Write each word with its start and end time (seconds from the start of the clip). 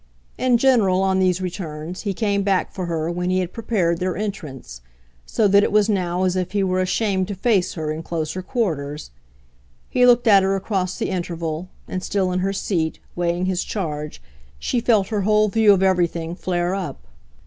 In 0.39 0.57
general, 0.57 1.03
on 1.03 1.19
these 1.19 1.41
returns, 1.41 2.01
he 2.01 2.13
came 2.15 2.41
back 2.41 2.71
for 2.73 2.87
her 2.87 3.11
when 3.11 3.29
he 3.29 3.37
had 3.37 3.53
prepared 3.53 3.99
their 3.99 4.17
entrance; 4.17 4.81
so 5.27 5.47
that 5.47 5.61
it 5.63 5.71
was 5.71 5.89
now 5.89 6.23
as 6.23 6.35
if 6.35 6.53
he 6.53 6.63
were 6.63 6.81
ashamed 6.81 7.27
to 7.27 7.35
face 7.35 7.75
her 7.75 7.91
in 7.91 8.01
closer 8.01 8.41
quarters. 8.41 9.11
He 9.91 10.07
looked 10.07 10.25
at 10.25 10.41
her 10.41 10.55
across 10.55 10.97
the 10.97 11.09
interval, 11.09 11.69
and, 11.87 12.01
still 12.01 12.31
in 12.31 12.39
her 12.39 12.51
seat, 12.51 12.97
weighing 13.15 13.45
his 13.45 13.63
charge, 13.63 14.23
she 14.57 14.81
felt 14.81 15.09
her 15.09 15.21
whole 15.21 15.49
view 15.49 15.71
of 15.71 15.83
everything 15.83 16.33
flare 16.33 16.73
up. 16.73 17.05